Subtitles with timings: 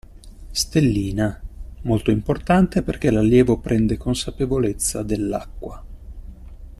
[0.49, 1.39] Stellina:
[1.83, 5.83] molto importante perché l'allievo prende consapevolezza dell'acqua.